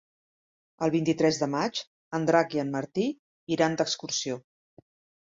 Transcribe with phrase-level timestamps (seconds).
[0.85, 1.81] El vint-i-tres de maig
[2.19, 3.03] en Drac i en Martí
[3.57, 4.39] iran d'excursió.